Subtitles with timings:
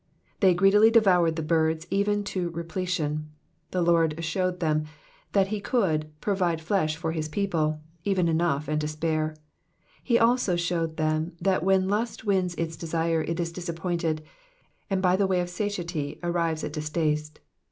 [0.39, 3.29] ''''They greedily devoured the birds, even to repletion.
[3.69, 4.85] The Lord shewed them
[5.33, 9.35] that he could *' provide flesh for his people,'^ even enough and to spare.
[10.03, 14.23] He also shewed them that whtn lust wins its desire it is disappointed,
[14.89, 17.39] and by the way of satiety arrives at distaste.